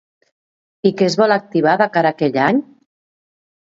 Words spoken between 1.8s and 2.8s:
de cara a aquell any?